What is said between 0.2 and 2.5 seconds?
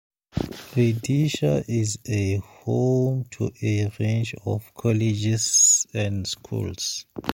Vidisha is a